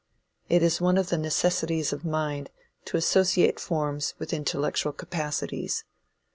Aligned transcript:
It 0.49 0.63
is 0.63 0.81
one 0.81 0.97
of 0.97 1.09
the 1.09 1.17
necessities 1.19 1.93
of 1.93 2.01
the 2.01 2.09
mind 2.09 2.49
to 2.85 2.97
associate 2.97 3.59
forms 3.59 4.15
with 4.17 4.33
intellectual 4.33 4.93
capacities. 4.93 5.83